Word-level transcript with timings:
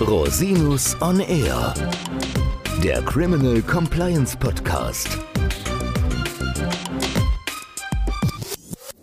Rosinus 0.00 0.96
on 1.00 1.20
Air, 1.20 1.74
der 2.82 3.02
Criminal 3.02 3.60
Compliance 3.62 4.36
Podcast. 4.36 5.18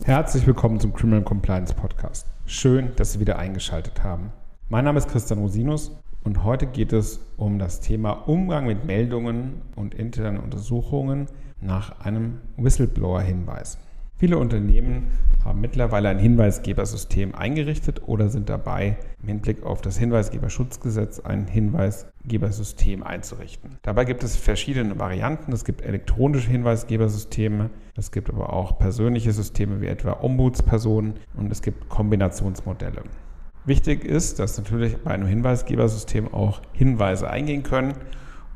Herzlich 0.04 0.48
willkommen 0.48 0.80
zum 0.80 0.94
Criminal 0.94 1.24
Compliance 1.24 1.74
Podcast. 1.74 2.28
Schön, 2.46 2.96
dass 2.96 3.14
Sie 3.14 3.20
wieder 3.20 3.38
eingeschaltet 3.40 4.04
haben. 4.04 4.32
Mein 4.70 4.86
Name 4.86 4.98
ist 4.98 5.10
Christian 5.10 5.40
Rosinus 5.40 5.92
und 6.24 6.44
heute 6.44 6.66
geht 6.66 6.94
es 6.94 7.20
um 7.38 7.60
das 7.60 7.80
Thema 7.80 8.12
Umgang 8.12 8.66
mit 8.66 8.86
Meldungen 8.86 9.62
und 9.76 9.96
internen 9.96 10.40
Untersuchungen 10.40 11.28
nach 11.62 12.00
einem 12.02 12.40
Whistleblower-Hinweis. 12.58 13.78
Viele 14.20 14.40
Unternehmen 14.40 15.12
haben 15.46 15.62
mittlerweile 15.62 16.10
ein 16.10 16.18
Hinweisgebersystem 16.18 17.36
eingerichtet 17.36 18.02
oder 18.08 18.30
sind 18.30 18.50
dabei, 18.50 18.98
im 19.22 19.28
Hinblick 19.28 19.62
auf 19.62 19.82
das 19.82 20.00
Hinweisgeberschutzgesetz 20.00 21.20
ein 21.20 21.46
Hinweisgebersystem 21.46 23.04
einzurichten. 23.04 23.78
Dabei 23.84 24.06
gibt 24.06 24.24
es 24.24 24.36
verschiedene 24.36 24.98
Varianten. 24.98 25.54
Es 25.54 25.66
gibt 25.66 25.82
elektronische 25.84 26.50
Hinweisgebersysteme, 26.50 27.70
es 27.96 28.12
gibt 28.12 28.32
aber 28.32 28.54
auch 28.54 28.80
persönliche 28.80 29.32
Systeme 29.32 29.82
wie 29.82 29.88
etwa 29.88 30.18
Ombudspersonen 30.20 31.14
und 31.36 31.52
es 31.52 31.62
gibt 31.62 31.88
Kombinationsmodelle. 31.88 33.04
Wichtig 33.66 34.04
ist, 34.04 34.40
dass 34.40 34.58
natürlich 34.58 34.98
bei 34.98 35.12
einem 35.12 35.28
Hinweisgebersystem 35.28 36.34
auch 36.34 36.64
Hinweise 36.74 37.30
eingehen 37.30 37.62
können 37.62 37.94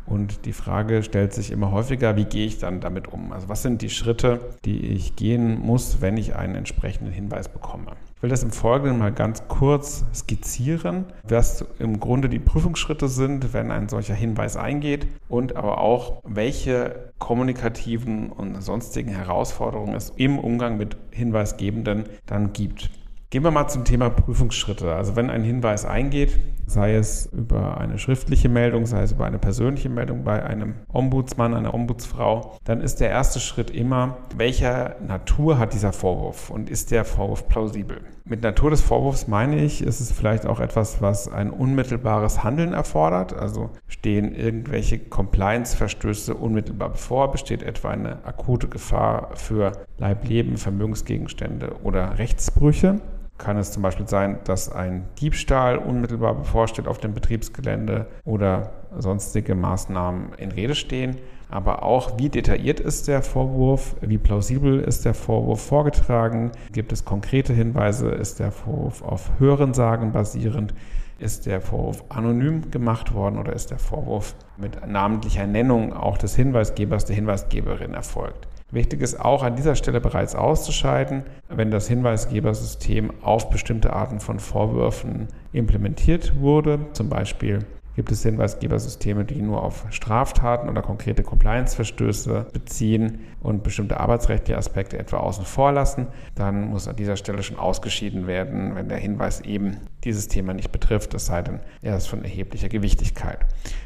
und 0.06 0.46
die 0.46 0.54
Frage 0.54 1.04
stellt 1.04 1.34
sich 1.34 1.52
immer 1.52 1.72
häufiger, 1.72 2.16
wie 2.16 2.26
gehe 2.26 2.46
ich 2.46 2.58
dann 2.58 2.82
damit 2.82 3.08
um? 3.08 3.32
Also 3.32 3.50
was 3.50 3.62
sind 3.62 3.82
die 3.82 3.90
Schritte, 3.90 4.40
die 4.66 4.88
ich 4.88 5.16
gehen 5.16 5.60
muss, 5.60 6.02
wenn 6.02 6.18
ich 6.18 6.36
einen 6.36 6.56
entsprechenden 6.56 7.14
Hinweis 7.14 7.50
bekomme? 7.50 7.92
Ich 8.16 8.24
will 8.24 8.30
das 8.30 8.44
im 8.44 8.52
Folgenden 8.52 9.00
mal 9.00 9.12
ganz 9.12 9.48
kurz 9.48 10.06
skizzieren, 10.14 11.06
was 11.28 11.66
im 11.80 12.00
Grunde 12.00 12.30
die 12.30 12.40
Prüfungsschritte 12.40 13.08
sind, 13.08 13.54
wenn 13.54 13.72
ein 13.72 13.90
solcher 13.90 14.14
Hinweis 14.14 14.58
eingeht 14.58 15.08
und 15.28 15.56
aber 15.56 15.80
auch, 15.80 16.22
welche 16.24 17.12
kommunikativen 17.18 18.30
und 18.30 18.62
sonstigen 18.62 19.10
Herausforderungen 19.10 19.96
es 19.96 20.12
im 20.16 20.38
Umgang 20.38 20.78
mit 20.78 20.98
Hinweisgebenden 21.10 22.04
dann 22.28 22.54
gibt. 22.54 22.92
Gehen 23.32 23.46
wir 23.46 23.52
mal 23.52 23.70
zum 23.70 23.86
Thema 23.86 24.10
Prüfungsschritte. 24.10 24.94
Also 24.94 25.16
wenn 25.16 25.30
ein 25.30 25.42
Hinweis 25.42 25.86
eingeht, 25.86 26.38
sei 26.72 26.96
es 26.96 27.28
über 27.28 27.80
eine 27.80 28.00
schriftliche 28.00 28.50
Meldung, 28.50 28.86
sei 28.86 29.04
es 29.04 29.12
über 29.12 29.26
eine 29.26 29.40
persönliche 29.40 29.90
Meldung 29.90 30.24
bei 30.24 30.44
einem 30.44 30.76
Ombudsmann, 30.92 31.54
einer 31.54 31.74
Ombudsfrau, 31.74 32.58
dann 32.64 32.82
ist 32.82 33.00
der 33.00 33.10
erste 33.10 33.40
Schritt 33.40 33.70
immer, 33.70 34.18
welcher 34.36 34.96
Natur 35.06 35.58
hat 35.58 35.74
dieser 35.74 35.94
Vorwurf 35.94 36.50
und 36.50 36.70
ist 36.70 36.92
der 36.92 37.06
Vorwurf 37.06 37.48
plausibel? 37.48 38.02
Mit 38.24 38.44
Natur 38.44 38.70
des 38.70 38.82
Vorwurfs 38.82 39.28
meine 39.28 39.58
ich, 39.58 39.82
ist 39.82 40.00
es 40.00 40.12
vielleicht 40.12 40.46
auch 40.46 40.60
etwas, 40.60 41.02
was 41.02 41.28
ein 41.28 41.50
unmittelbares 41.50 42.44
Handeln 42.44 42.74
erfordert. 42.74 43.34
Also 43.34 43.72
stehen 43.88 44.34
irgendwelche 44.36 45.00
Compliance-Verstöße 45.00 46.36
unmittelbar 46.36 46.90
bevor, 46.90 47.32
besteht 47.32 47.64
etwa 47.64 47.90
eine 47.90 48.24
akute 48.24 48.68
Gefahr 48.68 49.32
für 49.34 49.74
Leib, 49.98 50.28
Leben, 50.28 50.58
Vermögensgegenstände 50.58 51.76
oder 51.84 52.20
Rechtsbrüche 52.20 53.02
kann 53.42 53.58
es 53.58 53.72
zum 53.72 53.84
Beispiel 53.84 54.08
sein, 54.08 54.40
dass 54.46 54.72
ein 54.72 55.10
Diebstahl 55.20 55.78
unmittelbar 55.78 56.36
bevorsteht 56.36 56.88
auf 56.88 57.00
dem 57.00 57.14
Betriebsgelände 57.14 58.08
oder 58.24 58.72
sonstige 58.98 59.56
Maßnahmen 59.56 60.34
in 60.38 60.52
Rede 60.52 60.76
stehen. 60.76 61.18
Aber 61.50 61.84
auch, 61.84 62.18
wie 62.18 62.30
detailliert 62.30 62.80
ist 62.80 63.10
der 63.10 63.22
Vorwurf, 63.22 63.98
wie 64.00 64.18
plausibel 64.18 64.80
ist 64.80 65.04
der 65.04 65.14
Vorwurf 65.14 65.62
vorgetragen, 65.62 66.52
gibt 66.72 66.94
es 66.94 67.04
konkrete 67.04 67.52
Hinweise, 67.52 68.10
ist 68.10 68.40
der 68.40 68.52
Vorwurf 68.52 69.02
auf 69.02 69.32
Hörensagen 69.38 70.14
basierend, 70.14 70.74
ist 71.20 71.46
der 71.46 71.60
Vorwurf 71.60 72.06
anonym 72.08 72.72
gemacht 72.72 73.14
worden 73.14 73.38
oder 73.38 73.54
ist 73.54 73.70
der 73.70 73.80
Vorwurf 73.80 74.34
mit 74.58 74.88
namentlicher 74.88 75.46
Nennung 75.46 75.94
auch 75.94 76.18
des 76.18 76.36
Hinweisgebers, 76.36 77.06
der 77.06 77.18
Hinweisgeberin 77.18 77.94
erfolgt. 77.94 78.48
Wichtig 78.72 79.02
ist 79.02 79.20
auch 79.20 79.44
an 79.44 79.58
dieser 79.58 79.76
Stelle 79.76 80.00
bereits 80.00 80.34
auszuscheiden, 80.34 81.24
wenn 81.50 81.72
das 81.72 81.90
Hinweisgebersystem 81.90 83.12
auf 83.22 83.50
bestimmte 83.50 83.92
Arten 83.92 84.22
von 84.22 84.40
Vorwürfen 84.40 85.28
implementiert 85.52 86.40
wurde, 86.40 86.80
zum 86.94 87.10
Beispiel 87.10 87.60
gibt 88.02 88.12
es 88.12 88.24
Hinweisgebersysteme, 88.24 89.26
die 89.26 89.44
nur 89.44 89.62
auf 89.62 89.86
Straftaten 89.92 90.70
oder 90.70 90.82
konkrete 90.82 91.22
Compliance-Verstöße 91.22 92.48
beziehen 92.52 93.20
und 93.42 93.62
bestimmte 93.62 94.00
arbeitsrechtliche 94.00 94.58
Aspekte 94.58 94.98
etwa 94.98 95.18
außen 95.18 95.46
vor 95.46 95.72
lassen, 95.72 96.08
dann 96.34 96.70
muss 96.70 96.88
an 96.88 96.96
dieser 96.96 97.16
Stelle 97.16 97.44
schon 97.44 97.60
ausgeschieden 97.60 98.26
werden, 98.26 98.74
wenn 98.74 98.90
der 98.90 98.98
Hinweis 98.98 99.42
eben 99.42 99.78
dieses 100.04 100.28
Thema 100.28 100.56
nicht 100.56 100.72
betrifft, 100.72 101.14
es 101.14 101.28
sei 101.28 101.44
denn, 101.44 101.60
er 101.84 101.96
ist 101.96 102.08
von 102.08 102.24
erheblicher 102.24 102.70
Gewichtigkeit. 102.70 103.38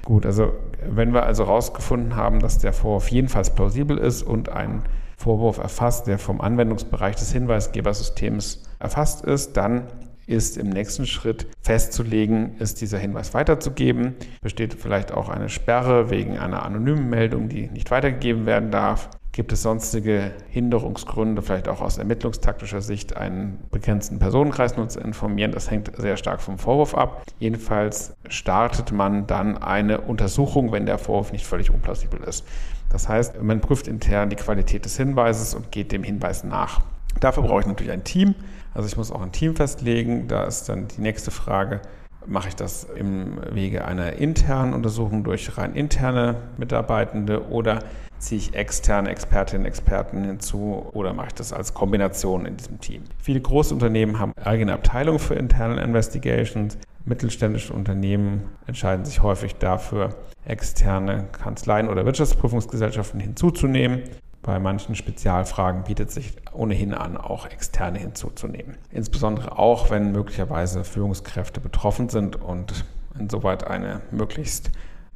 Gut, 0.05 0.25
also 0.25 0.53
wenn 0.87 1.13
wir 1.13 1.23
also 1.23 1.45
herausgefunden 1.45 2.15
haben, 2.15 2.39
dass 2.39 2.57
der 2.57 2.71
Vorwurf 2.71 3.09
jedenfalls 3.09 3.49
plausibel 3.49 3.97
ist 3.97 4.23
und 4.23 4.47
ein 4.47 4.83
Vorwurf 5.17 5.57
erfasst, 5.57 6.07
der 6.07 6.19
vom 6.19 6.39
Anwendungsbereich 6.39 7.17
des 7.17 7.33
Hinweisgebersystems 7.33 8.63
erfasst 8.79 9.25
ist, 9.25 9.57
dann 9.57 9.87
ist 10.27 10.57
im 10.57 10.69
nächsten 10.69 11.05
Schritt 11.05 11.47
festzulegen, 11.61 12.57
ist 12.59 12.81
dieser 12.81 12.97
Hinweis 12.97 13.33
weiterzugeben. 13.33 14.15
Besteht 14.41 14.73
vielleicht 14.73 15.11
auch 15.11 15.29
eine 15.29 15.49
Sperre 15.49 16.09
wegen 16.09 16.37
einer 16.37 16.63
anonymen 16.63 17.09
Meldung, 17.09 17.49
die 17.49 17.67
nicht 17.67 17.91
weitergegeben 17.91 18.45
werden 18.45 18.71
darf. 18.71 19.09
Gibt 19.35 19.51
es 19.51 19.63
sonstige 19.63 20.31
Hinderungsgründe, 20.47 21.41
vielleicht 21.41 21.67
auch 21.67 21.81
aus 21.81 21.97
ermittlungstaktischer 21.97 22.79
Sicht, 22.81 23.17
einen 23.17 23.59
begrenzten 23.69 24.17
Personenkreis 24.17 24.77
nur 24.77 24.87
zu 24.87 25.01
informieren? 25.01 25.51
Das 25.51 25.69
hängt 25.69 25.91
sehr 25.97 26.15
stark 26.15 26.39
vom 26.39 26.57
Vorwurf 26.57 26.95
ab. 26.95 27.21
Jedenfalls 27.37 28.15
startet 28.29 28.93
man 28.93 29.27
dann 29.27 29.57
eine 29.57 29.99
Untersuchung, 29.99 30.71
wenn 30.71 30.85
der 30.85 30.97
Vorwurf 30.97 31.33
nicht 31.33 31.45
völlig 31.45 31.69
unplausibel 31.69 32.21
ist. 32.23 32.45
Das 32.89 33.09
heißt, 33.09 33.41
man 33.41 33.59
prüft 33.59 33.89
intern 33.89 34.29
die 34.29 34.37
Qualität 34.37 34.85
des 34.85 34.95
Hinweises 34.95 35.53
und 35.53 35.69
geht 35.69 35.91
dem 35.91 36.03
Hinweis 36.03 36.45
nach. 36.45 36.79
Dafür 37.19 37.43
brauche 37.43 37.61
ich 37.61 37.67
natürlich 37.67 37.91
ein 37.91 38.03
Team. 38.03 38.35
Also 38.73 38.87
ich 38.87 38.97
muss 38.97 39.11
auch 39.11 39.21
ein 39.21 39.31
Team 39.31 39.55
festlegen. 39.55 40.27
Da 40.27 40.43
ist 40.43 40.69
dann 40.69 40.87
die 40.87 41.01
nächste 41.01 41.31
Frage, 41.31 41.81
mache 42.27 42.49
ich 42.49 42.55
das 42.55 42.83
im 42.83 43.39
Wege 43.51 43.85
einer 43.85 44.13
internen 44.13 44.73
Untersuchung 44.73 45.23
durch 45.23 45.57
rein 45.57 45.73
interne 45.73 46.37
Mitarbeitende 46.57 47.49
oder 47.49 47.79
ziehe 48.17 48.39
ich 48.39 48.55
externe 48.55 49.09
Expertinnen 49.09 49.63
und 49.63 49.67
Experten 49.67 50.23
hinzu 50.23 50.85
oder 50.93 51.13
mache 51.13 51.27
ich 51.27 51.33
das 51.35 51.53
als 51.53 51.73
Kombination 51.73 52.45
in 52.45 52.57
diesem 52.57 52.79
Team? 52.79 53.03
Viele 53.21 53.41
große 53.41 53.73
Unternehmen 53.73 54.19
haben 54.19 54.33
eigene 54.43 54.73
Abteilungen 54.73 55.19
für 55.19 55.35
Internal 55.35 55.77
Investigations. 55.77 56.77
Mittelständische 57.05 57.73
Unternehmen 57.73 58.49
entscheiden 58.65 59.05
sich 59.05 59.21
häufig 59.21 59.55
dafür, 59.55 60.15
externe 60.45 61.27
Kanzleien 61.31 61.87
oder 61.87 62.05
Wirtschaftsprüfungsgesellschaften 62.05 63.19
hinzuzunehmen. 63.19 64.03
Bei 64.45 64.59
manchen 64.59 64.93
Spezialfragen 64.93 65.85
bietet 65.85 66.11
sich 66.11 66.35
ohnehin 66.53 66.93
an, 66.93 67.17
auch 67.17 67.47
externe 67.47 67.97
hinzuzunehmen. 67.97 68.77
Insbesondere 68.91 69.57
auch, 69.57 69.89
wenn 69.89 70.11
möglicherweise 70.11 70.83
Führungskräfte 70.83 71.59
betroffen 71.59 72.09
sind 72.09 72.35
und 72.35 72.85
insoweit 73.17 73.65
eine 73.65 74.01
möglichst 74.11 74.69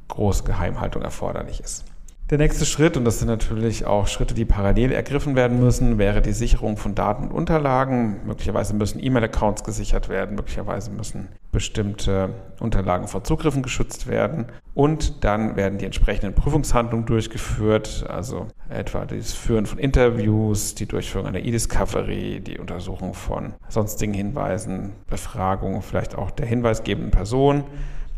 große 0.08 0.42
Geheimhaltung 0.42 1.02
erforderlich 1.02 1.60
ist. 1.60 1.84
Der 2.30 2.38
nächste 2.38 2.64
Schritt, 2.64 2.96
und 2.96 3.04
das 3.04 3.18
sind 3.18 3.26
natürlich 3.26 3.86
auch 3.86 4.06
Schritte, 4.06 4.34
die 4.34 4.44
parallel 4.44 4.92
ergriffen 4.92 5.34
werden 5.34 5.58
müssen, 5.58 5.98
wäre 5.98 6.22
die 6.22 6.30
Sicherung 6.30 6.76
von 6.76 6.94
Daten 6.94 7.24
und 7.24 7.32
Unterlagen. 7.32 8.20
Möglicherweise 8.24 8.72
müssen 8.72 9.02
E-Mail-Accounts 9.02 9.64
gesichert 9.64 10.08
werden, 10.08 10.36
möglicherweise 10.36 10.92
müssen 10.92 11.26
bestimmte 11.50 12.32
Unterlagen 12.60 13.08
vor 13.08 13.24
Zugriffen 13.24 13.64
geschützt 13.64 14.06
werden. 14.06 14.46
Und 14.74 15.24
dann 15.24 15.56
werden 15.56 15.78
die 15.78 15.86
entsprechenden 15.86 16.32
Prüfungshandlungen 16.36 17.04
durchgeführt, 17.04 18.06
also 18.08 18.46
etwa 18.68 19.06
das 19.06 19.32
Führen 19.32 19.66
von 19.66 19.80
Interviews, 19.80 20.76
die 20.76 20.86
Durchführung 20.86 21.26
einer 21.26 21.40
E-Discovery, 21.40 22.38
die 22.38 22.60
Untersuchung 22.60 23.12
von 23.12 23.54
sonstigen 23.68 24.14
Hinweisen, 24.14 24.92
Befragung 25.08 25.82
vielleicht 25.82 26.14
auch 26.14 26.30
der 26.30 26.46
hinweisgebenden 26.46 27.10
Person. 27.10 27.64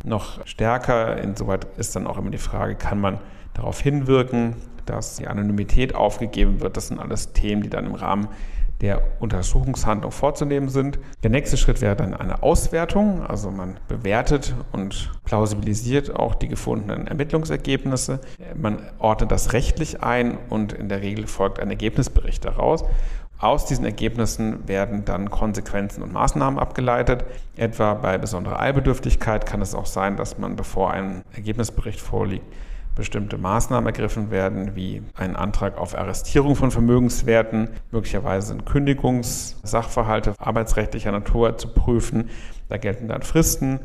Noch 0.04 0.46
stärker, 0.46 1.16
insoweit 1.16 1.66
ist 1.78 1.96
dann 1.96 2.06
auch 2.06 2.18
immer 2.18 2.30
die 2.30 2.36
Frage, 2.36 2.74
kann 2.74 3.00
man 3.00 3.18
darauf 3.54 3.80
hinwirken, 3.80 4.56
dass 4.86 5.16
die 5.16 5.28
Anonymität 5.28 5.94
aufgegeben 5.94 6.60
wird. 6.60 6.76
Das 6.76 6.88
sind 6.88 6.98
alles 6.98 7.32
Themen, 7.32 7.62
die 7.62 7.70
dann 7.70 7.86
im 7.86 7.94
Rahmen 7.94 8.28
der 8.82 9.00
Untersuchungshandlung 9.20 10.10
vorzunehmen 10.10 10.68
sind. 10.68 10.98
Der 11.22 11.30
nächste 11.30 11.56
Schritt 11.56 11.80
wäre 11.80 11.94
dann 11.94 12.14
eine 12.14 12.42
Auswertung. 12.42 13.24
Also 13.24 13.50
man 13.50 13.78
bewertet 13.86 14.54
und 14.72 15.12
plausibilisiert 15.24 16.14
auch 16.14 16.34
die 16.34 16.48
gefundenen 16.48 17.06
Ermittlungsergebnisse. 17.06 18.20
Man 18.56 18.82
ordnet 18.98 19.30
das 19.30 19.52
rechtlich 19.52 20.02
ein 20.02 20.36
und 20.50 20.72
in 20.72 20.88
der 20.88 21.00
Regel 21.00 21.28
folgt 21.28 21.60
ein 21.60 21.70
Ergebnisbericht 21.70 22.44
daraus. 22.44 22.84
Aus 23.38 23.66
diesen 23.66 23.84
Ergebnissen 23.84 24.68
werden 24.68 25.04
dann 25.04 25.30
Konsequenzen 25.30 26.02
und 26.02 26.12
Maßnahmen 26.12 26.58
abgeleitet. 26.58 27.24
Etwa 27.56 27.94
bei 27.94 28.18
besonderer 28.18 28.60
Eilbedürftigkeit 28.60 29.46
kann 29.46 29.62
es 29.62 29.74
auch 29.74 29.86
sein, 29.86 30.16
dass 30.16 30.38
man, 30.38 30.54
bevor 30.54 30.92
ein 30.92 31.22
Ergebnisbericht 31.34 32.00
vorliegt, 32.00 32.44
bestimmte 32.94 33.38
Maßnahmen 33.38 33.86
ergriffen 33.86 34.30
werden, 34.30 34.76
wie 34.76 35.02
ein 35.14 35.36
Antrag 35.36 35.78
auf 35.78 35.96
Arrestierung 35.96 36.56
von 36.56 36.70
Vermögenswerten, 36.70 37.68
möglicherweise 37.90 38.48
sind 38.48 38.66
Kündigungssachverhalte 38.66 40.34
arbeitsrechtlicher 40.38 41.12
Natur 41.12 41.56
zu 41.56 41.68
prüfen. 41.68 42.30
Da 42.68 42.76
gelten 42.76 43.08
dann 43.08 43.22
Fristen, 43.22 43.80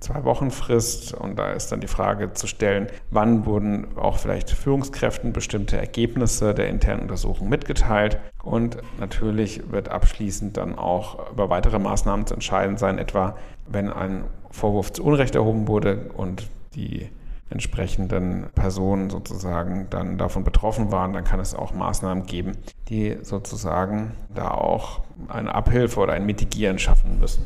zwei 0.00 0.24
Wochen 0.24 0.50
Frist 0.50 1.14
und 1.14 1.38
da 1.38 1.52
ist 1.52 1.72
dann 1.72 1.80
die 1.80 1.88
Frage 1.88 2.32
zu 2.32 2.46
stellen, 2.46 2.88
wann 3.10 3.46
wurden 3.46 3.96
auch 3.96 4.18
vielleicht 4.18 4.50
Führungskräften 4.50 5.32
bestimmte 5.32 5.76
Ergebnisse 5.76 6.54
der 6.54 6.68
internen 6.68 7.02
Untersuchung 7.02 7.48
mitgeteilt 7.48 8.18
und 8.42 8.78
natürlich 8.98 9.70
wird 9.70 9.88
abschließend 9.88 10.56
dann 10.56 10.78
auch 10.78 11.30
über 11.30 11.50
weitere 11.50 11.78
Maßnahmen 11.78 12.26
zu 12.26 12.34
entscheiden 12.34 12.76
sein, 12.76 12.98
etwa 12.98 13.36
wenn 13.66 13.90
ein 13.90 14.24
Vorwurf 14.50 14.92
zu 14.92 15.04
Unrecht 15.04 15.34
erhoben 15.34 15.68
wurde 15.68 16.10
und 16.16 16.48
die 16.74 17.08
entsprechenden 17.50 18.46
Personen 18.54 19.10
sozusagen 19.10 19.88
dann 19.90 20.18
davon 20.18 20.44
betroffen 20.44 20.90
waren, 20.90 21.12
dann 21.12 21.24
kann 21.24 21.40
es 21.40 21.54
auch 21.54 21.72
Maßnahmen 21.72 22.26
geben, 22.26 22.52
die 22.88 23.18
sozusagen 23.22 24.12
da 24.34 24.50
auch 24.50 25.02
eine 25.28 25.54
Abhilfe 25.54 26.00
oder 26.00 26.14
ein 26.14 26.26
Mitigieren 26.26 26.78
schaffen 26.78 27.18
müssen. 27.18 27.44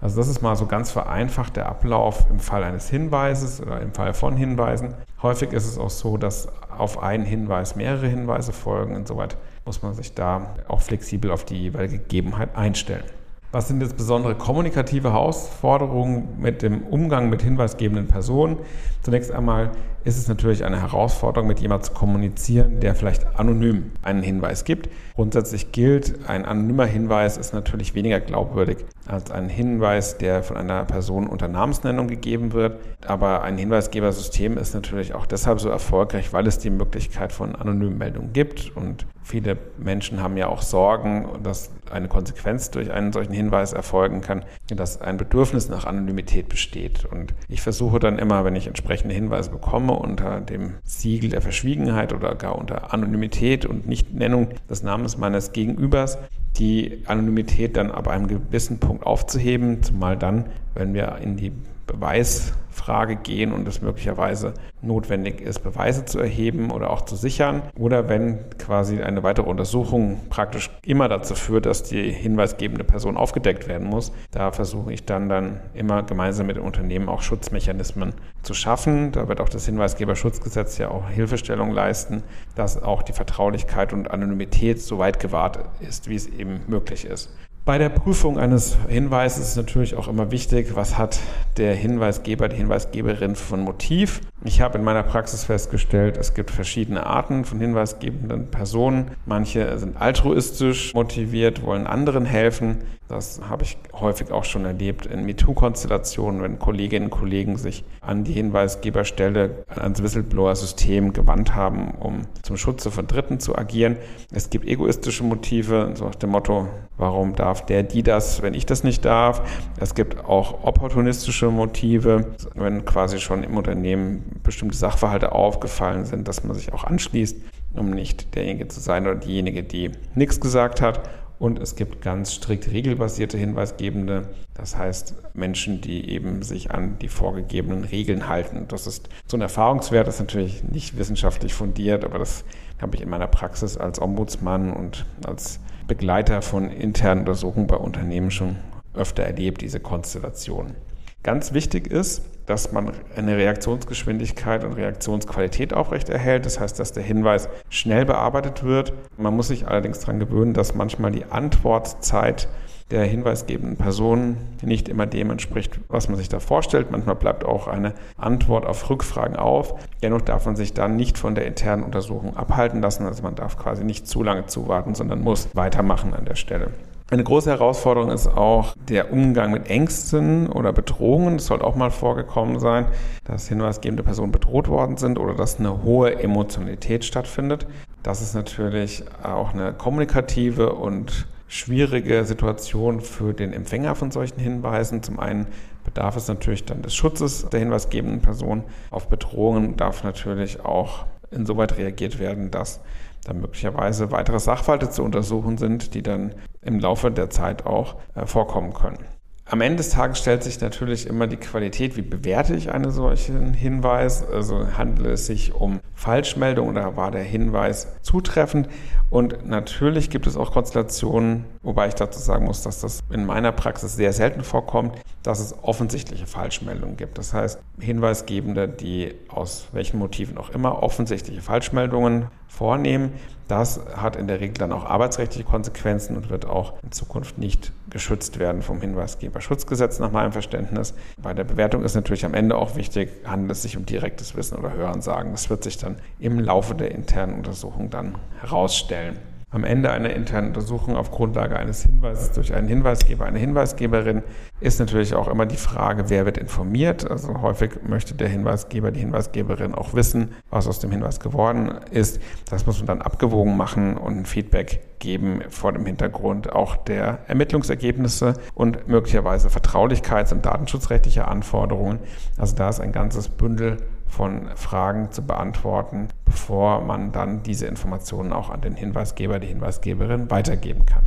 Also 0.00 0.16
das 0.16 0.28
ist 0.28 0.40
mal 0.40 0.56
so 0.56 0.66
ganz 0.66 0.90
vereinfacht 0.90 1.56
der 1.56 1.68
Ablauf 1.68 2.26
im 2.30 2.40
Fall 2.40 2.64
eines 2.64 2.88
Hinweises 2.88 3.60
oder 3.60 3.80
im 3.80 3.92
Fall 3.92 4.14
von 4.14 4.36
Hinweisen. 4.36 4.94
Häufig 5.22 5.52
ist 5.52 5.66
es 5.66 5.76
auch 5.78 5.90
so, 5.90 6.16
dass 6.16 6.48
auf 6.70 7.02
einen 7.02 7.24
Hinweis 7.24 7.76
mehrere 7.76 8.06
Hinweise 8.06 8.52
folgen. 8.52 8.96
Insoweit 8.96 9.36
muss 9.66 9.82
man 9.82 9.92
sich 9.92 10.14
da 10.14 10.54
auch 10.68 10.80
flexibel 10.80 11.30
auf 11.30 11.44
die 11.44 11.60
jeweilige 11.60 11.98
Gegebenheit 11.98 12.56
einstellen. 12.56 13.04
Was 13.52 13.66
sind 13.66 13.80
jetzt 13.80 13.96
besondere 13.96 14.36
kommunikative 14.36 15.12
Herausforderungen 15.12 16.28
mit 16.38 16.62
dem 16.62 16.84
Umgang 16.84 17.30
mit 17.30 17.42
hinweisgebenden 17.42 18.06
Personen? 18.06 18.58
Zunächst 19.02 19.32
einmal 19.32 19.72
ist 20.04 20.18
es 20.18 20.28
natürlich 20.28 20.64
eine 20.64 20.80
Herausforderung, 20.80 21.48
mit 21.48 21.60
jemandem 21.60 21.88
zu 21.88 21.92
kommunizieren, 21.92 22.80
der 22.80 22.94
vielleicht 22.94 23.38
anonym 23.38 23.92
einen 24.02 24.22
Hinweis 24.22 24.64
gibt. 24.64 24.88
Grundsätzlich 25.14 25.72
gilt, 25.72 26.28
ein 26.28 26.44
anonymer 26.44 26.86
Hinweis 26.86 27.36
ist 27.36 27.52
natürlich 27.52 27.94
weniger 27.94 28.20
glaubwürdig 28.20 28.78
als 29.06 29.30
ein 29.30 29.48
Hinweis, 29.48 30.18
der 30.18 30.42
von 30.42 30.56
einer 30.56 30.84
Person 30.84 31.26
unter 31.26 31.48
Namensnennung 31.48 32.06
gegeben 32.08 32.52
wird. 32.52 32.78
Aber 33.06 33.42
ein 33.42 33.58
Hinweisgebersystem 33.58 34.56
ist 34.56 34.74
natürlich 34.74 35.14
auch 35.14 35.26
deshalb 35.26 35.60
so 35.60 35.68
erfolgreich, 35.68 36.32
weil 36.32 36.46
es 36.46 36.58
die 36.58 36.70
Möglichkeit 36.70 37.32
von 37.32 37.54
anonymen 37.56 37.98
Meldungen 37.98 38.32
gibt. 38.32 38.74
Und 38.76 39.06
viele 39.22 39.58
Menschen 39.78 40.22
haben 40.22 40.36
ja 40.36 40.48
auch 40.48 40.62
Sorgen, 40.62 41.28
dass 41.42 41.70
eine 41.90 42.08
Konsequenz 42.08 42.70
durch 42.70 42.92
einen 42.92 43.12
solchen 43.12 43.32
Hinweis 43.32 43.72
erfolgen 43.72 44.20
kann, 44.20 44.44
dass 44.68 45.00
ein 45.00 45.16
Bedürfnis 45.16 45.68
nach 45.68 45.84
Anonymität 45.86 46.48
besteht. 46.48 47.04
Und 47.04 47.34
ich 47.48 47.62
versuche 47.62 47.98
dann 47.98 48.18
immer, 48.18 48.44
wenn 48.44 48.56
ich 48.56 48.68
entsprechende 48.68 49.14
Hinweise 49.14 49.50
bekomme, 49.50 49.89
unter 49.92 50.40
dem 50.40 50.74
Siegel 50.84 51.30
der 51.30 51.40
Verschwiegenheit 51.40 52.12
oder 52.12 52.34
gar 52.34 52.56
unter 52.56 52.92
Anonymität 52.92 53.66
und 53.66 53.88
Nichtnennung 53.88 54.48
des 54.68 54.82
Namens 54.82 55.18
meines 55.18 55.52
Gegenübers, 55.52 56.18
die 56.56 57.02
Anonymität 57.06 57.76
dann 57.76 57.90
ab 57.90 58.08
einem 58.08 58.26
gewissen 58.26 58.78
Punkt 58.78 59.06
aufzuheben, 59.06 59.82
zumal 59.82 60.16
dann, 60.16 60.46
wenn 60.74 60.94
wir 60.94 61.18
in 61.22 61.36
die 61.36 61.52
Beweisfrage 61.90 63.16
gehen 63.16 63.52
und 63.52 63.66
es 63.66 63.82
möglicherweise 63.82 64.54
notwendig 64.82 65.40
ist, 65.40 65.60
Beweise 65.60 66.04
zu 66.04 66.18
erheben 66.18 66.70
oder 66.70 66.90
auch 66.90 67.02
zu 67.02 67.16
sichern 67.16 67.62
oder 67.76 68.08
wenn 68.08 68.38
quasi 68.58 69.02
eine 69.02 69.22
weitere 69.22 69.48
Untersuchung 69.48 70.20
praktisch 70.30 70.70
immer 70.84 71.08
dazu 71.08 71.34
führt, 71.34 71.66
dass 71.66 71.82
die 71.82 72.10
hinweisgebende 72.10 72.84
Person 72.84 73.16
aufgedeckt 73.16 73.68
werden 73.68 73.86
muss. 73.88 74.12
Da 74.30 74.52
versuche 74.52 74.92
ich 74.92 75.04
dann 75.04 75.28
dann 75.28 75.60
immer 75.74 76.02
gemeinsam 76.02 76.46
mit 76.46 76.56
dem 76.56 76.64
Unternehmen 76.64 77.08
auch 77.08 77.22
Schutzmechanismen 77.22 78.14
zu 78.42 78.54
schaffen. 78.54 79.12
Da 79.12 79.28
wird 79.28 79.40
auch 79.40 79.48
das 79.48 79.66
Hinweisgeberschutzgesetz 79.66 80.78
ja 80.78 80.90
auch 80.90 81.08
Hilfestellung 81.10 81.72
leisten, 81.72 82.22
dass 82.54 82.82
auch 82.82 83.02
die 83.02 83.12
Vertraulichkeit 83.12 83.92
und 83.92 84.10
Anonymität 84.10 84.80
so 84.80 84.98
weit 84.98 85.20
gewahrt 85.20 85.58
ist, 85.80 86.08
wie 86.08 86.14
es 86.14 86.26
eben 86.26 86.60
möglich 86.68 87.04
ist. 87.04 87.30
Bei 87.66 87.76
der 87.76 87.90
Prüfung 87.90 88.38
eines 88.38 88.78
Hinweises 88.88 89.50
ist 89.50 89.56
natürlich 89.56 89.94
auch 89.94 90.08
immer 90.08 90.30
wichtig, 90.30 90.74
was 90.74 90.96
hat 90.96 91.20
der 91.58 91.74
Hinweisgeber, 91.74 92.48
die 92.48 92.56
Hinweisgeberin 92.56 93.36
von 93.36 93.60
Motiv. 93.60 94.22
Ich 94.42 94.62
habe 94.62 94.78
in 94.78 94.84
meiner 94.84 95.02
Praxis 95.02 95.44
festgestellt, 95.44 96.16
es 96.16 96.32
gibt 96.32 96.50
verschiedene 96.50 97.04
Arten 97.04 97.44
von 97.44 97.60
hinweisgebenden 97.60 98.50
Personen. 98.50 99.10
Manche 99.26 99.78
sind 99.78 100.00
altruistisch 100.00 100.94
motiviert, 100.94 101.62
wollen 101.62 101.86
anderen 101.86 102.24
helfen. 102.24 102.78
Das 103.08 103.40
habe 103.46 103.64
ich 103.64 103.76
häufig 103.92 104.30
auch 104.30 104.44
schon 104.44 104.64
erlebt 104.64 105.04
in 105.04 105.24
MeToo-Konstellationen, 105.24 106.42
wenn 106.42 106.60
Kolleginnen 106.60 107.06
und 107.06 107.10
Kollegen 107.10 107.56
sich 107.56 107.84
an 108.00 108.22
die 108.22 108.32
Hinweisgeberstelle, 108.32 109.64
ans 109.74 110.00
Whistleblower-System 110.00 111.12
gewandt 111.12 111.54
haben, 111.56 111.90
um 111.98 112.22
zum 112.42 112.56
Schutze 112.56 112.92
von 112.92 113.08
Dritten 113.08 113.40
zu 113.40 113.58
agieren. 113.58 113.96
Es 114.32 114.48
gibt 114.48 114.64
egoistische 114.64 115.24
Motive, 115.24 115.90
so 115.94 116.04
nach 116.04 116.14
dem 116.14 116.30
Motto, 116.30 116.68
warum 116.96 117.34
darf 117.34 117.49
der, 117.54 117.82
die 117.82 118.02
das, 118.02 118.42
wenn 118.42 118.54
ich 118.54 118.66
das 118.66 118.84
nicht 118.84 119.04
darf? 119.04 119.42
Es 119.78 119.94
gibt 119.94 120.24
auch 120.24 120.64
opportunistische 120.64 121.50
Motive, 121.50 122.26
wenn 122.54 122.84
quasi 122.84 123.18
schon 123.18 123.42
im 123.42 123.56
Unternehmen 123.56 124.40
bestimmte 124.42 124.76
Sachverhalte 124.76 125.32
aufgefallen 125.32 126.04
sind, 126.04 126.28
dass 126.28 126.44
man 126.44 126.54
sich 126.54 126.72
auch 126.72 126.84
anschließt, 126.84 127.36
um 127.74 127.90
nicht 127.90 128.34
derjenige 128.34 128.68
zu 128.68 128.80
sein 128.80 129.06
oder 129.06 129.16
diejenige, 129.16 129.62
die 129.62 129.90
nichts 130.14 130.40
gesagt 130.40 130.80
hat 130.80 131.00
und 131.40 131.58
es 131.58 131.74
gibt 131.74 132.02
ganz 132.02 132.34
strikt 132.34 132.70
regelbasierte 132.70 133.38
Hinweisgebende, 133.38 134.28
das 134.52 134.76
heißt 134.76 135.14
Menschen, 135.32 135.80
die 135.80 136.10
eben 136.10 136.42
sich 136.42 136.70
an 136.70 136.98
die 136.98 137.08
vorgegebenen 137.08 137.84
Regeln 137.84 138.28
halten. 138.28 138.66
Das 138.68 138.86
ist 138.86 139.08
so 139.26 139.38
ein 139.38 139.40
Erfahrungswert, 139.40 140.06
das 140.06 140.16
ist 140.16 140.20
natürlich 140.20 140.62
nicht 140.64 140.98
wissenschaftlich 140.98 141.54
fundiert, 141.54 142.04
aber 142.04 142.18
das 142.18 142.44
habe 142.78 142.94
ich 142.94 143.00
in 143.00 143.08
meiner 143.08 143.26
Praxis 143.26 143.78
als 143.78 144.02
Ombudsmann 144.02 144.70
und 144.70 145.06
als 145.26 145.60
Begleiter 145.90 146.40
von 146.40 146.70
internen 146.70 147.22
Untersuchungen 147.22 147.66
bei 147.66 147.74
Unternehmen 147.74 148.30
schon 148.30 148.54
öfter 148.94 149.24
erlebt, 149.24 149.60
diese 149.60 149.80
Konstellation. 149.80 150.76
Ganz 151.24 151.52
wichtig 151.52 151.88
ist, 151.88 152.22
dass 152.46 152.70
man 152.70 152.92
eine 153.16 153.36
Reaktionsgeschwindigkeit 153.36 154.62
und 154.62 154.74
Reaktionsqualität 154.74 155.74
aufrechterhält. 155.74 156.46
Das 156.46 156.60
heißt, 156.60 156.78
dass 156.78 156.92
der 156.92 157.02
Hinweis 157.02 157.48
schnell 157.70 158.04
bearbeitet 158.04 158.62
wird. 158.62 158.92
Man 159.16 159.34
muss 159.34 159.48
sich 159.48 159.66
allerdings 159.66 159.98
daran 159.98 160.20
gewöhnen, 160.20 160.54
dass 160.54 160.76
manchmal 160.76 161.10
die 161.10 161.24
Antwortzeit 161.24 162.46
der 162.90 163.04
hinweisgebenden 163.04 163.76
Person 163.76 164.36
nicht 164.62 164.88
immer 164.88 165.06
dem 165.06 165.30
entspricht, 165.30 165.78
was 165.88 166.08
man 166.08 166.18
sich 166.18 166.28
da 166.28 166.40
vorstellt. 166.40 166.90
Manchmal 166.90 167.14
bleibt 167.14 167.44
auch 167.44 167.68
eine 167.68 167.94
Antwort 168.16 168.66
auf 168.66 168.90
Rückfragen 168.90 169.36
auf. 169.36 169.74
Dennoch 170.02 170.22
darf 170.22 170.46
man 170.46 170.56
sich 170.56 170.74
dann 170.74 170.96
nicht 170.96 171.16
von 171.16 171.34
der 171.34 171.46
internen 171.46 171.84
Untersuchung 171.84 172.36
abhalten 172.36 172.82
lassen. 172.82 173.06
Also 173.06 173.22
man 173.22 173.36
darf 173.36 173.56
quasi 173.56 173.84
nicht 173.84 174.08
zu 174.08 174.22
lange 174.22 174.46
zuwarten, 174.46 174.94
sondern 174.94 175.22
muss 175.22 175.48
weitermachen 175.54 176.14
an 176.14 176.24
der 176.24 176.34
Stelle. 176.34 176.68
Eine 177.12 177.24
große 177.24 177.50
Herausforderung 177.50 178.10
ist 178.10 178.28
auch 178.28 178.76
der 178.88 179.12
Umgang 179.12 179.50
mit 179.50 179.68
Ängsten 179.68 180.48
oder 180.48 180.72
Bedrohungen. 180.72 181.36
Es 181.36 181.46
sollte 181.46 181.64
auch 181.64 181.74
mal 181.74 181.90
vorgekommen 181.90 182.60
sein, 182.60 182.86
dass 183.24 183.48
hinweisgebende 183.48 184.04
Personen 184.04 184.30
bedroht 184.30 184.68
worden 184.68 184.96
sind 184.96 185.18
oder 185.18 185.34
dass 185.34 185.58
eine 185.58 185.82
hohe 185.82 186.22
Emotionalität 186.22 187.04
stattfindet. 187.04 187.66
Das 188.04 188.22
ist 188.22 188.34
natürlich 188.34 189.02
auch 189.24 189.52
eine 189.52 189.72
kommunikative 189.72 190.72
und 190.72 191.26
schwierige 191.50 192.24
Situation 192.24 193.00
für 193.00 193.34
den 193.34 193.52
Empfänger 193.52 193.96
von 193.96 194.12
solchen 194.12 194.38
Hinweisen. 194.38 195.02
Zum 195.02 195.18
einen 195.18 195.48
bedarf 195.84 196.16
es 196.16 196.28
natürlich 196.28 196.64
dann 196.64 196.80
des 196.82 196.94
Schutzes 196.94 197.48
der 197.50 197.58
hinweisgebenden 197.58 198.22
Person. 198.22 198.62
Auf 198.90 199.08
Bedrohungen 199.08 199.76
darf 199.76 200.04
natürlich 200.04 200.64
auch 200.64 201.06
insoweit 201.32 201.76
reagiert 201.76 202.20
werden, 202.20 202.52
dass 202.52 202.80
da 203.24 203.32
möglicherweise 203.32 204.12
weitere 204.12 204.38
Sachverhalte 204.38 204.90
zu 204.90 205.02
untersuchen 205.02 205.58
sind, 205.58 205.94
die 205.94 206.02
dann 206.02 206.34
im 206.62 206.78
Laufe 206.78 207.10
der 207.10 207.30
Zeit 207.30 207.66
auch 207.66 207.96
äh, 208.14 208.26
vorkommen 208.26 208.72
können. 208.72 208.98
Am 209.44 209.60
Ende 209.60 209.78
des 209.78 209.90
Tages 209.90 210.20
stellt 210.20 210.44
sich 210.44 210.60
natürlich 210.60 211.08
immer 211.08 211.26
die 211.26 211.36
Qualität, 211.36 211.96
wie 211.96 212.02
bewerte 212.02 212.54
ich 212.54 212.70
einen 212.70 212.92
solchen 212.92 213.52
Hinweis? 213.52 214.24
Also 214.24 214.78
handelt 214.78 215.08
es 215.08 215.26
sich 215.26 215.52
um 215.52 215.80
Falschmeldung 216.00 216.68
oder 216.70 216.96
war 216.96 217.10
der 217.10 217.22
Hinweis 217.22 217.86
zutreffend? 218.00 218.68
Und 219.10 219.46
natürlich 219.46 220.08
gibt 220.08 220.26
es 220.26 220.34
auch 220.34 220.52
Konstellationen, 220.52 221.44
wobei 221.62 221.88
ich 221.88 221.94
dazu 221.94 222.18
sagen 222.18 222.46
muss, 222.46 222.62
dass 222.62 222.80
das 222.80 223.00
in 223.10 223.26
meiner 223.26 223.52
Praxis 223.52 223.96
sehr 223.96 224.14
selten 224.14 224.42
vorkommt, 224.42 224.96
dass 225.22 225.40
es 225.40 225.54
offensichtliche 225.62 226.26
Falschmeldungen 226.26 226.96
gibt. 226.96 227.18
Das 227.18 227.34
heißt, 227.34 227.60
Hinweisgebende, 227.78 228.66
die 228.66 229.14
aus 229.28 229.68
welchen 229.72 229.98
Motiven 229.98 230.38
auch 230.38 230.48
immer 230.50 230.82
offensichtliche 230.82 231.42
Falschmeldungen 231.42 232.28
vornehmen, 232.50 233.12
das 233.48 233.80
hat 233.96 234.16
in 234.16 234.28
der 234.28 234.40
Regel 234.40 234.54
dann 234.54 234.70
auch 234.70 234.84
arbeitsrechtliche 234.84 235.44
Konsequenzen 235.44 236.16
und 236.16 236.30
wird 236.30 236.46
auch 236.46 236.74
in 236.82 236.92
Zukunft 236.92 237.38
nicht 237.38 237.72
geschützt 237.90 238.38
werden 238.38 238.62
vom 238.62 238.80
Hinweisgeberschutzgesetz 238.80 239.98
nach 239.98 240.12
meinem 240.12 240.32
Verständnis. 240.32 240.94
Bei 241.20 241.34
der 241.34 241.44
Bewertung 241.44 241.82
ist 241.82 241.94
natürlich 241.94 242.24
am 242.24 242.34
Ende 242.34 242.56
auch 242.56 242.76
wichtig, 242.76 243.10
handelt 243.24 243.52
es 243.52 243.62
sich 243.62 243.76
um 243.76 243.86
direktes 243.86 244.36
Wissen 244.36 244.56
oder 244.56 244.72
Hörensagen. 244.72 245.32
Das 245.32 245.50
wird 245.50 245.64
sich 245.64 245.78
dann 245.78 245.96
im 246.20 246.38
Laufe 246.38 246.74
der 246.74 246.92
internen 246.92 247.34
Untersuchung 247.34 247.90
dann 247.90 248.18
herausstellen. 248.40 249.18
Am 249.50 249.64
Ende 249.64 249.90
einer 249.90 250.10
internen 250.10 250.48
Untersuchung 250.48 250.96
auf 250.96 251.10
Grundlage 251.10 251.56
eines 251.56 251.82
Hinweises 251.82 252.32
durch 252.32 252.54
einen 252.54 252.68
Hinweisgeber, 252.68 253.24
eine 253.24 253.38
Hinweisgeberin 253.38 254.22
ist 254.60 254.78
natürlich 254.78 255.14
auch 255.14 255.26
immer 255.26 255.46
die 255.46 255.56
Frage, 255.56 256.08
wer 256.08 256.24
wird 256.26 256.38
informiert. 256.38 257.10
Also 257.10 257.40
häufig 257.40 257.82
möchte 257.86 258.14
der 258.14 258.28
Hinweisgeber, 258.28 258.90
die 258.90 259.00
Hinweisgeberin 259.00 259.74
auch 259.74 259.94
wissen, 259.94 260.32
was 260.50 260.68
aus 260.68 260.78
dem 260.78 260.90
Hinweis 260.90 261.18
geworden 261.18 261.72
ist. 261.90 262.20
Das 262.48 262.66
muss 262.66 262.78
man 262.78 262.86
dann 262.86 263.02
abgewogen 263.02 263.56
machen 263.56 263.96
und 263.96 264.18
ein 264.18 264.26
Feedback 264.26 264.82
geben 264.98 265.40
vor 265.48 265.72
dem 265.72 265.86
Hintergrund 265.86 266.52
auch 266.52 266.76
der 266.76 267.20
Ermittlungsergebnisse 267.26 268.34
und 268.54 268.86
möglicherweise 268.86 269.48
Vertraulichkeits- 269.48 270.32
und 270.32 270.44
datenschutzrechtlicher 270.44 271.26
Anforderungen. 271.26 271.98
Also 272.36 272.54
da 272.54 272.68
ist 272.68 272.80
ein 272.80 272.92
ganzes 272.92 273.28
Bündel 273.28 273.78
von 274.10 274.48
Fragen 274.56 275.10
zu 275.12 275.22
beantworten, 275.22 276.08
bevor 276.24 276.80
man 276.82 277.12
dann 277.12 277.42
diese 277.42 277.66
Informationen 277.66 278.32
auch 278.32 278.50
an 278.50 278.60
den 278.60 278.74
Hinweisgeber, 278.74 279.38
die 279.38 279.46
Hinweisgeberin 279.46 280.30
weitergeben 280.30 280.84
kann. 280.86 281.04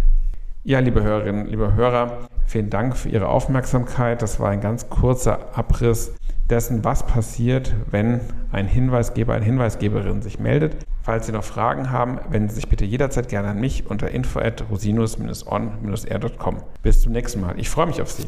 Ja, 0.63 0.79
liebe 0.79 1.03
Hörerinnen, 1.03 1.48
liebe 1.48 1.74
Hörer, 1.74 2.29
vielen 2.45 2.69
Dank 2.69 2.95
für 2.95 3.10
Ihre 3.10 3.27
Aufmerksamkeit. 3.27 4.22
Das 4.22 4.39
war 4.39 4.50
ein 4.50 4.62
ganz 4.62 4.89
kurzer 4.89 5.57
Abriss 5.57 6.13
dessen, 6.50 6.83
was 6.83 7.05
passiert, 7.05 7.74
wenn 7.91 8.22
ein 8.51 8.67
Hinweisgeber, 8.67 9.33
eine 9.33 9.43
Hinweisgeberin 9.43 10.22
sich 10.22 10.39
meldet. 10.39 10.77
Falls 11.01 11.25
Sie 11.25 11.33
noch 11.33 11.43
Fragen 11.43 11.91
haben, 11.91 12.19
wenden 12.29 12.48
Sie 12.50 12.55
sich 12.55 12.69
bitte 12.69 12.86
jederzeit 12.86 13.27
gerne 13.27 13.50
an 13.50 13.60
mich 13.60 13.89
unter 13.89 14.10
info 14.12 14.39
at 14.39 14.63
rosinus-on-r.com. 14.69 16.57
Bis 16.81 17.01
zum 17.01 17.12
nächsten 17.12 17.41
Mal. 17.41 17.60
Ich 17.60 17.69
freue 17.69 17.88
mich 17.88 18.01
auf 18.01 18.12
Sie. 18.12 18.27